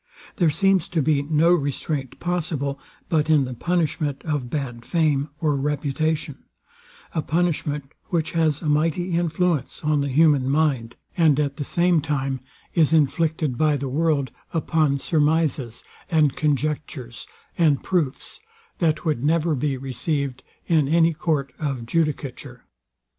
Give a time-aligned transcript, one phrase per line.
[0.37, 5.55] There seems to be no restraint possible, but in the punishment of bad fame or
[5.55, 6.39] reputation;
[7.13, 12.01] a punishment, which has a mighty influence on the human mind, and at the same
[12.01, 12.39] time
[12.73, 18.39] is inflicted by the world upon surmizes, and conjectures, and proofs,
[18.79, 22.65] that would never be received in any court of judicature.